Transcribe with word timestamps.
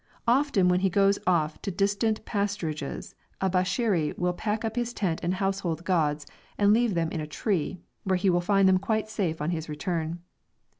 Often 0.27 0.67
when 0.67 0.79
he 0.79 0.89
goes 0.89 1.19
off 1.27 1.61
to 1.61 1.69
distant 1.69 2.25
pasturages 2.25 3.13
a 3.39 3.51
Bishari 3.51 4.15
will 4.17 4.33
pack 4.33 4.65
up 4.65 4.75
his 4.75 4.93
tent 4.95 5.19
and 5.21 5.35
household 5.35 5.83
gods 5.83 6.25
and 6.57 6.73
leave 6.73 6.95
them 6.95 7.11
in 7.11 7.21
a 7.21 7.27
tree, 7.27 7.81
where 8.03 8.17
he 8.17 8.31
will 8.31 8.41
find 8.41 8.67
them 8.67 8.79
quite 8.79 9.09
safe 9.09 9.39
on 9.43 9.51
his 9.51 9.69
return. 9.69 10.21